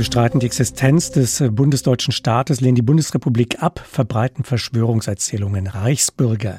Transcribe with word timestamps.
bestreiten 0.00 0.40
die 0.40 0.46
Existenz 0.46 1.10
des 1.10 1.42
äh, 1.42 1.50
bundesdeutschen 1.50 2.12
Staates, 2.12 2.62
lehnen 2.62 2.74
die 2.74 2.80
Bundesrepublik 2.80 3.62
ab, 3.62 3.84
verbreiten 3.86 4.44
Verschwörungserzählungen. 4.44 5.66
Reichsbürger. 5.66 6.58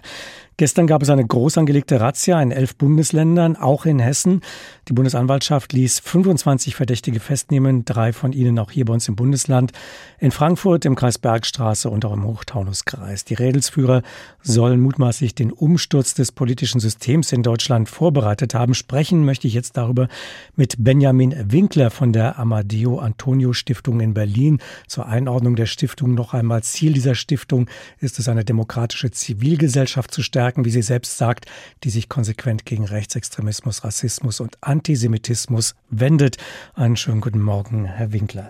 Gestern 0.61 0.85
gab 0.85 1.01
es 1.01 1.09
eine 1.09 1.25
groß 1.25 1.57
angelegte 1.57 1.99
Razzia 1.99 2.39
in 2.39 2.51
elf 2.51 2.75
Bundesländern, 2.75 3.55
auch 3.55 3.87
in 3.87 3.97
Hessen. 3.97 4.41
Die 4.87 4.93
Bundesanwaltschaft 4.93 5.73
ließ 5.73 6.01
25 6.01 6.75
Verdächtige 6.75 7.19
festnehmen, 7.19 7.83
drei 7.83 8.13
von 8.13 8.31
ihnen 8.31 8.59
auch 8.59 8.69
hier 8.69 8.85
bei 8.85 8.93
uns 8.93 9.07
im 9.07 9.15
Bundesland, 9.15 9.71
in 10.19 10.29
Frankfurt, 10.29 10.85
im 10.85 10.93
Kreis 10.93 11.17
Bergstraße 11.17 11.89
und 11.89 12.05
auch 12.05 12.13
im 12.13 12.25
Hochtaunuskreis. 12.25 13.25
Die 13.25 13.33
Rädelsführer 13.33 14.03
sollen 14.43 14.81
mutmaßlich 14.81 15.33
den 15.33 15.51
Umsturz 15.51 16.13
des 16.13 16.31
politischen 16.31 16.79
Systems 16.79 17.31
in 17.31 17.41
Deutschland 17.41 17.89
vorbereitet 17.89 18.53
haben. 18.53 18.75
Sprechen 18.75 19.25
möchte 19.25 19.47
ich 19.47 19.55
jetzt 19.55 19.77
darüber 19.77 20.09
mit 20.55 20.75
Benjamin 20.77 21.33
Winkler 21.51 21.89
von 21.89 22.13
der 22.13 22.37
Amadeo 22.37 22.99
Antonio 22.99 23.53
Stiftung 23.53 23.99
in 23.99 24.13
Berlin. 24.13 24.59
Zur 24.85 25.07
Einordnung 25.07 25.55
der 25.55 25.65
Stiftung 25.65 26.13
noch 26.13 26.35
einmal. 26.35 26.61
Ziel 26.61 26.93
dieser 26.93 27.15
Stiftung 27.15 27.67
ist 27.97 28.19
es, 28.19 28.27
eine 28.27 28.45
demokratische 28.45 29.09
Zivilgesellschaft 29.09 30.13
zu 30.13 30.21
stärken 30.21 30.50
Stärken, 30.51 30.65
wie 30.65 30.69
sie 30.69 30.81
selbst 30.81 31.17
sagt, 31.17 31.45
die 31.85 31.89
sich 31.89 32.09
konsequent 32.09 32.65
gegen 32.65 32.83
Rechtsextremismus, 32.83 33.85
Rassismus 33.85 34.41
und 34.41 34.57
Antisemitismus 34.59 35.75
wendet. 35.89 36.35
Einen 36.73 36.97
schönen 36.97 37.21
guten 37.21 37.41
Morgen, 37.41 37.85
Herr 37.85 38.11
Winkler. 38.11 38.49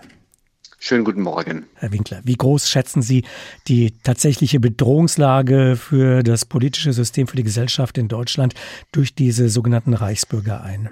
Schönen 0.80 1.04
guten 1.04 1.20
Morgen. 1.22 1.66
Herr 1.74 1.92
Winkler, 1.92 2.20
wie 2.24 2.34
groß 2.34 2.68
schätzen 2.68 3.02
Sie 3.02 3.24
die 3.68 3.94
tatsächliche 4.02 4.58
Bedrohungslage 4.58 5.76
für 5.76 6.24
das 6.24 6.44
politische 6.44 6.92
System, 6.92 7.28
für 7.28 7.36
die 7.36 7.44
Gesellschaft 7.44 7.96
in 7.98 8.08
Deutschland 8.08 8.54
durch 8.90 9.14
diese 9.14 9.48
sogenannten 9.48 9.94
Reichsbürger 9.94 10.60
ein? 10.60 10.90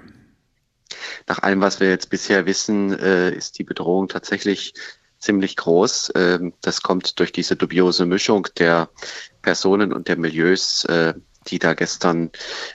Nach 1.27 1.39
allem, 1.39 1.59
was 1.59 1.81
wir 1.81 1.89
jetzt 1.89 2.09
bisher 2.09 2.45
wissen, 2.45 2.97
äh, 2.97 3.31
ist 3.31 3.59
die 3.59 3.65
Bedrohung 3.65 4.07
tatsächlich 4.07 4.73
ziemlich 5.19 5.57
groß. 5.57 6.13
Ähm, 6.15 6.53
das 6.61 6.81
kommt 6.81 7.19
durch 7.19 7.33
diese 7.33 7.57
dubiose 7.57 8.05
Mischung 8.05 8.47
der 8.57 8.89
Personen 9.41 9.93
und 9.93 10.07
der 10.07 10.17
Milieus, 10.17 10.85
äh, 10.85 11.13
die 11.47 11.59
da 11.59 11.73
gestern 11.73 12.31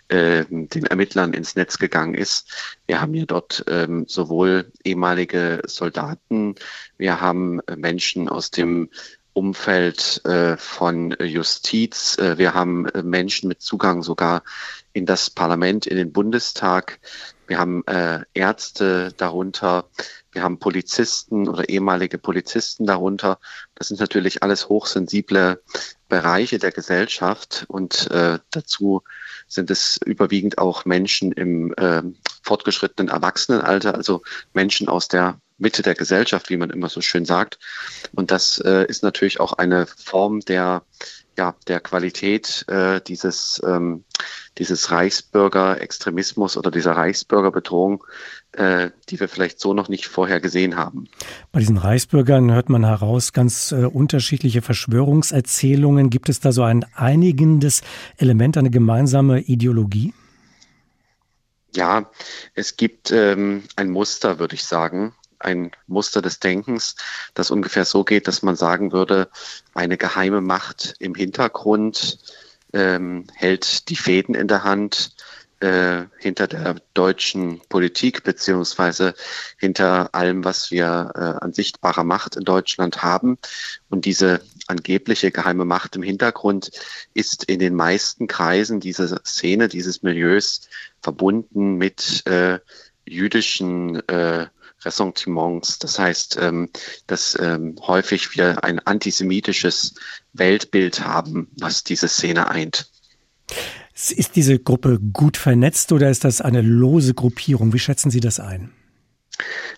äh, 0.09 0.45
den 0.49 0.87
Ermittlern 0.87 1.33
ins 1.33 1.55
Netz 1.55 1.79
gegangen 1.79 2.15
ist. 2.15 2.51
Wir 2.87 3.01
haben 3.01 3.15
hier 3.15 3.27
dort 3.27 3.65
ähm, 3.69 4.07
sowohl 4.09 4.73
ehemalige 4.85 5.63
Soldaten, 5.67 6.57
wir 6.99 7.21
haben 7.21 7.61
Menschen 7.77 8.29
aus 8.29 8.51
dem 8.51 8.91
Umfeld 9.35 10.25
äh, 10.25 10.57
von 10.57 11.15
Justiz, 11.21 12.17
äh, 12.19 12.39
wir 12.39 12.55
haben 12.55 12.87
Menschen 13.05 13.49
mit 13.49 13.61
Zugang 13.61 14.03
sogar 14.03 14.43
in 14.95 15.05
das 15.05 15.29
Parlament, 15.29 15.87
in 15.87 15.99
den 15.99 16.11
Bundestag, 16.11 16.99
wir 17.47 17.59
haben 17.59 17.87
äh, 17.87 18.21
Ärzte 18.35 19.13
darunter, 19.17 19.89
wir 20.33 20.43
haben 20.43 20.59
Polizisten 20.59 21.49
oder 21.49 21.69
ehemalige 21.69 22.19
Polizisten 22.19 22.87
darunter. 22.87 23.39
Das 23.75 23.89
sind 23.89 24.01
natürlich 24.01 24.43
alles 24.43 24.69
hochsensible 24.69 25.63
Bereiche 26.09 26.59
der 26.59 26.73
Gesellschaft 26.73 27.65
und 27.69 28.11
äh, 28.11 28.39
dazu 28.51 29.03
sind 29.49 29.71
es 29.71 29.99
überwiegend 30.05 30.59
auch 30.59 30.85
Menschen 30.85 31.33
im 31.33 31.75
äh, 31.75 32.03
fortgeschrittenen 32.43 33.09
Erwachsenenalter, 33.09 33.95
also 33.95 34.23
Menschen 34.53 34.89
aus 34.89 35.09
der 35.09 35.41
Mitte 35.59 35.83
der 35.83 35.95
Gesellschaft, 35.95 36.51
wie 36.51 36.57
man 36.57 36.71
immer 36.71 36.89
so 36.89 37.01
schön 37.01 37.25
sagt. 37.25 37.59
Und 38.13 38.31
das 38.31 38.59
äh, 38.59 38.87
ist 38.87 39.03
natürlich 39.03 39.41
auch 39.41 39.55
eine 39.55 39.87
Form 39.87 40.41
der 40.41 40.83
ja, 41.39 41.55
der 41.67 41.81
Qualität 41.81 42.65
äh, 42.69 43.01
dieses, 43.01 43.61
ähm, 43.65 44.05
dieses 44.59 44.91
Reichsbürger-Extremismus 44.91 46.57
oder 46.57 46.71
dieser 46.71 46.93
Reichsbürgerbedrohung, 46.93 48.05
äh, 48.53 48.91
die 49.09 49.21
wir 49.21 49.29
vielleicht 49.29 49.61
so 49.61 49.75
noch 49.75 49.89
nicht 49.89 50.07
vorher 50.07 50.41
gesehen 50.41 50.77
haben. 50.77 51.09
Bei 51.53 51.61
diesen 51.61 51.77
Reichsbürgern 51.77 52.53
hört 52.53 52.69
man 52.69 52.85
heraus 52.85 53.33
ganz 53.33 53.73
äh, 53.73 53.85
unterschiedliche 53.85 54.63
Verschwörungserzählungen. 54.63 56.11
Gibt 56.11 56.29
es 56.29 56.41
da 56.41 56.53
so 56.53 56.63
ein 56.63 56.85
einigendes 56.95 57.83
Element, 58.17 58.57
eine 58.57 58.71
gemeinsame 58.71 59.41
Ideologie? 59.41 60.15
Ja, 61.75 62.11
es 62.55 62.77
gibt 62.77 63.11
ähm, 63.11 63.65
ein 63.77 63.91
Muster, 63.91 64.39
würde 64.39 64.55
ich 64.55 64.65
sagen 64.65 65.15
ein 65.39 65.71
Muster 65.87 66.23
des 66.23 66.41
Denkens, 66.41 66.97
das 67.35 67.51
ungefähr 67.51 67.85
so 67.85 68.05
geht, 68.05 68.29
dass 68.29 68.43
man 68.43 68.57
sagen 68.57 68.93
würde, 68.93 69.29
eine 69.75 69.97
geheime 69.97 70.41
Macht 70.41 70.95
im 70.99 71.15
Hintergrund 71.15 72.19
ähm, 72.77 73.25
hält 73.35 73.89
die 73.89 73.97
Fäden 73.97 74.35
in 74.35 74.49
der 74.49 74.63
Hand 74.63 75.17
äh, 75.61 76.05
hinter 76.19 76.47
der 76.47 76.77
deutschen 76.93 77.63
Politik 77.71 78.23
beziehungsweise 78.23 79.15
hinter 79.57 80.15
allem, 80.15 80.45
was 80.45 80.71
wir 80.71 81.13
äh, 81.15 81.43
an 81.43 81.55
sichtbarer 81.55 82.05
Macht 82.05 82.37
in 82.37 82.45
Deutschland 82.45 83.03
haben. 83.03 83.39
Und 83.89 84.05
diese 84.05 84.43
angebliche 84.67 85.31
geheime 85.31 85.65
Macht 85.65 85.97
im 85.97 86.03
Hintergrund 86.03 86.71
ist 87.15 87.45
in 87.45 87.59
den 87.59 87.75
meisten 87.75 88.27
Kreisen 88.27 88.81
dieser 88.81 89.25
Szene, 89.25 89.69
dieses 89.69 90.03
Milieus 90.03 90.69
verbunden 91.01 91.77
mit 91.77 92.27
äh, 92.27 92.59
jüdischen 93.07 94.07
äh, 94.09 94.49
Ressentiments. 94.85 95.79
Das 95.79 95.99
heißt, 95.99 96.39
ähm, 96.41 96.69
dass 97.07 97.37
ähm, 97.41 97.77
häufig 97.81 98.37
wir 98.37 98.63
ein 98.65 98.79
antisemitisches 98.81 99.95
Weltbild 100.33 101.01
haben, 101.01 101.49
was 101.59 101.85
diese 101.85 102.09
Szene 102.09 102.49
eint. 102.49 102.91
Ist 103.95 104.37
diese 104.37 104.59
Gruppe 104.59 105.01
gut 105.01 105.37
vernetzt 105.37 105.93
oder 105.93 106.11
ist 106.11 106.25
das 106.25 106.41
eine 106.41 106.61
lose 106.61 107.15
Gruppierung? 107.15 107.73
Wie 107.73 107.79
schätzen 107.79 108.11
Sie 108.11 108.21
das 108.21 108.41
ein? 108.41 108.73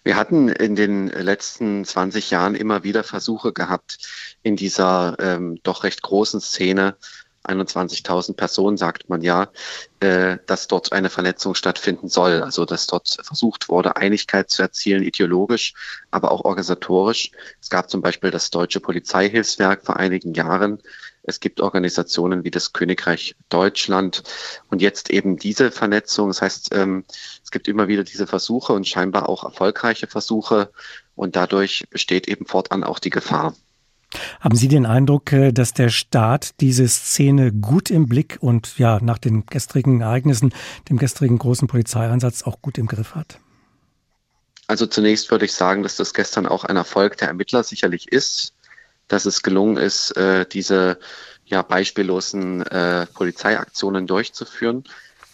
Wir 0.05 0.17
hatten 0.17 0.49
in 0.49 0.77
den 0.77 1.09
letzten 1.09 1.85
20 1.85 2.31
Jahren 2.31 2.55
immer 2.55 2.85
wieder 2.85 3.05
Versuche 3.05 3.53
gehabt, 3.53 3.99
in 4.43 4.57
dieser 4.57 5.17
ähm, 5.19 5.59
doch 5.63 5.85
recht 5.85 6.03
großen 6.03 6.41
Szene 6.41 6.97
21.000 7.45 8.35
Personen 8.35 8.77
sagt 8.77 9.09
man 9.09 9.23
ja, 9.23 9.49
äh, 10.01 10.39
dass 10.47 10.69
dort 10.69 10.93
eine 10.93 11.11
Vernetzung 11.11 11.55
stattfinden 11.55 12.09
soll. 12.09 12.43
Also 12.43 12.65
dass 12.65 12.87
dort 12.87 13.17
versucht 13.23 13.69
wurde, 13.69 13.97
Einigkeit 13.97 14.51
zu 14.51 14.63
erzielen, 14.63 15.03
ideologisch, 15.03 15.75
aber 16.11 16.31
auch 16.31 16.45
organisatorisch. 16.45 17.31
Es 17.61 17.71
gab 17.71 17.91
zum 17.91 18.03
Beispiel 18.03 18.31
das 18.31 18.51
Deutsche 18.51 18.81
Polizeihilfswerk 18.81 19.85
vor 19.85 19.97
einigen 19.97 20.35
Jahren. 20.35 20.83
Es 21.23 21.41
gibt 21.41 21.61
Organisationen 21.61 22.43
wie 22.45 22.51
das 22.51 22.73
Königreich 22.73 23.37
Deutschland 23.51 24.23
und 24.71 24.81
jetzt 24.81 25.11
eben 25.11 25.37
diese 25.37 25.71
Vernetzung. 25.71 26.29
Das 26.29 26.41
heißt, 26.41 26.71
ähm, 26.73 27.05
es 27.45 27.51
gibt 27.51 27.69
immer 27.69 27.87
wieder 27.87 28.03
diese 28.03 28.27
Versuche 28.27 28.73
und 28.73 28.89
scheinbar 28.89 29.29
auch 29.29 29.45
erfolgreiche 29.45 30.07
Versuche 30.07 30.71
und 31.17 31.37
dadurch 31.37 31.85
besteht 31.91 32.29
eben 32.29 32.47
fortan 32.47 32.83
auch 32.83 32.99
die 32.99 33.11
Gefahr. 33.11 33.55
Haben 34.41 34.57
Sie 34.57 34.69
den 34.69 34.87
Eindruck, 34.87 35.33
äh, 35.33 35.53
dass 35.53 35.75
der 35.75 35.91
Staat 35.91 36.61
diese 36.61 36.89
Szene 36.89 37.53
gut 37.53 37.91
im 37.91 38.09
Blick 38.09 38.39
und 38.41 38.79
ja, 38.79 38.99
nach 39.03 39.19
den 39.19 39.45
gestrigen 39.47 40.01
Ereignissen, 40.01 40.55
dem 40.89 40.97
gestrigen 40.97 41.39
großen 41.39 41.69
Polizeieinsatz 41.69 42.43
auch 42.43 42.63
gut 42.63 42.79
im 42.79 42.87
Griff 42.87 43.15
hat? 43.15 43.39
Also 44.67 44.87
zunächst 44.87 45.31
würde 45.31 45.45
ich 45.45 45.53
sagen, 45.53 45.83
dass 45.83 45.97
das 45.97 46.15
gestern 46.15 46.47
auch 46.47 46.65
ein 46.65 46.77
Erfolg 46.77 47.17
der 47.19 47.29
Ermittler 47.29 47.63
sicherlich 47.65 48.11
ist, 48.13 48.55
dass 49.09 49.25
es 49.25 49.43
gelungen 49.43 49.79
ist, 49.79 50.17
äh, 50.17 50.47
diese 50.47 50.99
ja 51.47 51.63
beispiellosen 51.63 52.63
äh, 52.67 53.07
Polizeiaktionen 53.07 54.07
durchzuführen. 54.07 54.85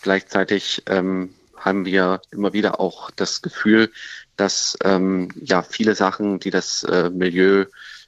Gleichzeitig 0.02 0.82
ähm, 0.86 1.34
haben 1.56 1.84
wir 1.84 2.20
immer 2.30 2.52
wieder 2.52 2.78
auch 2.78 3.10
das 3.10 3.42
Gefühl, 3.42 3.90
dass 4.36 4.76
ähm, 4.84 5.30
ja 5.40 5.62
viele 5.62 5.94
Sachen, 5.94 6.38
die 6.38 6.50
das 6.50 6.86
Milieu 7.12 7.66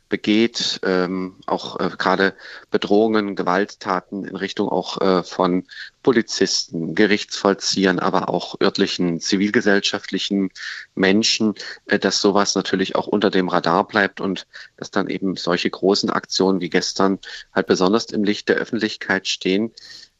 begeht, 0.09 0.81
ähm, 0.85 1.37
auch 1.47 1.81
äh, 1.81 1.91
gerade 1.99 2.35
Bedrohungen, 2.71 3.35
Gewalttaten 3.35 4.25
in 4.25 4.37
Richtung 4.37 4.69
auch 4.69 5.01
äh, 5.01 5.23
von 5.23 5.65
Polizisten, 6.03 6.95
Gerichtsvollziehern, 6.95 7.99
aber 7.99 8.29
auch 8.29 8.61
örtlichen 8.61 9.21
zivilgesellschaftlichen 9.21 10.51
Menschen, 10.95 11.55
äh, 11.87 11.99
dass 11.99 12.21
sowas 12.21 12.55
natürlich 12.55 12.95
auch 12.95 13.09
unter 13.09 13.31
dem 13.31 13.49
Radar 13.49 13.87
bleibt 13.87 14.21
und 14.21 14.47
dass 14.77 14.91
dann 14.91 15.09
eben 15.09 15.37
solche 15.37 15.71
großen 15.71 16.11
Aktionen 16.11 16.61
wie 16.61 16.71
gestern 16.71 17.19
halt 17.53 17.67
besonders 17.67 18.07
im 18.07 18.23
Licht 18.23 18.49
der 18.49 18.57
Öffentlichkeit 18.57 19.27
stehen. 19.27 19.73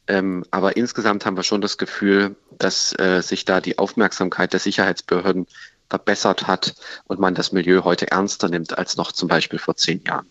Ähm, 0.07 0.45
aber 0.51 0.77
insgesamt 0.77 1.25
haben 1.25 1.37
wir 1.37 1.43
schon 1.43 1.61
das 1.61 1.77
Gefühl, 1.77 2.35
dass 2.57 2.97
äh, 2.97 3.21
sich 3.21 3.45
da 3.45 3.61
die 3.61 3.77
Aufmerksamkeit 3.77 4.53
der 4.53 4.59
Sicherheitsbehörden 4.59 5.47
verbessert 5.89 6.47
hat 6.47 6.75
und 7.05 7.19
man 7.19 7.35
das 7.35 7.51
Milieu 7.51 7.83
heute 7.83 8.11
ernster 8.11 8.49
nimmt 8.49 8.77
als 8.77 8.97
noch 8.97 9.11
zum 9.11 9.27
Beispiel 9.27 9.59
vor 9.59 9.75
zehn 9.75 10.03
Jahren. 10.03 10.27